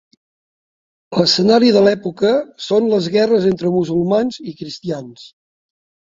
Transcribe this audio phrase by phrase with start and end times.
[1.17, 2.31] L'escenari de l'època
[2.67, 5.27] són les guerres entre musulmans i cristians.